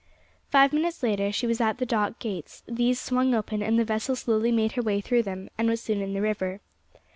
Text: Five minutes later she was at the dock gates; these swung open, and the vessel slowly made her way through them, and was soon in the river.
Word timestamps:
Five 0.49 0.73
minutes 0.73 1.03
later 1.03 1.31
she 1.31 1.45
was 1.45 1.61
at 1.61 1.77
the 1.77 1.85
dock 1.85 2.17
gates; 2.17 2.63
these 2.65 2.99
swung 2.99 3.35
open, 3.35 3.61
and 3.61 3.77
the 3.77 3.85
vessel 3.85 4.15
slowly 4.15 4.51
made 4.51 4.71
her 4.71 4.81
way 4.81 4.99
through 4.99 5.21
them, 5.21 5.47
and 5.59 5.69
was 5.69 5.79
soon 5.79 6.01
in 6.01 6.13
the 6.15 6.23
river. 6.23 6.59